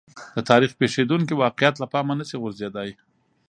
[0.35, 2.89] د تاریخ پېښېدونکي واقعات له پامه نه شي غورځېدای.